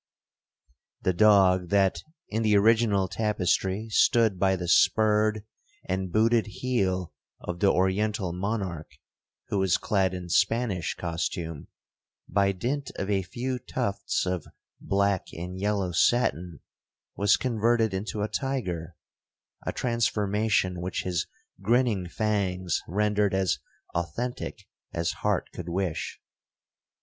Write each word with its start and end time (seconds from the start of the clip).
The 1.03 1.13
dog 1.13 1.69
that, 1.69 1.99
in 2.27 2.41
the 2.41 2.57
original 2.57 3.07
tapestry, 3.07 3.87
stood 3.91 4.39
by 4.39 4.55
the 4.55 4.67
spurred 4.67 5.45
and 5.85 6.11
booted 6.11 6.47
heel 6.47 7.13
of 7.39 7.59
the 7.59 7.71
oriental 7.71 8.33
monarch, 8.33 8.89
(who 9.49 9.59
was 9.59 9.77
clad 9.77 10.15
in 10.15 10.27
Spanish 10.29 10.95
costume), 10.95 11.67
by 12.27 12.51
dint 12.51 12.89
of 12.95 13.11
a 13.11 13.21
few 13.21 13.59
tufts 13.59 14.25
of 14.25 14.47
black 14.79 15.27
and 15.33 15.59
yellow 15.59 15.91
satin, 15.91 16.61
was 17.15 17.37
converted 17.37 17.93
into 17.93 18.23
a 18.23 18.27
tiger,—a 18.27 19.71
transformation 19.71 20.81
which 20.81 21.03
his 21.03 21.27
grinning 21.61 22.09
fangs 22.09 22.81
rendered 22.87 23.35
as 23.35 23.59
authentic 23.93 24.65
as 24.93 25.11
heart 25.21 25.51
could 25.53 25.69
wish. 25.69 26.19